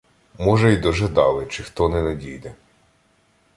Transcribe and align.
Може, 0.37 0.73
й 0.73 0.77
дожидали, 0.77 1.45
чи 1.45 1.63
хто 1.63 1.89
не 1.89 2.01
надійде. 2.01 2.55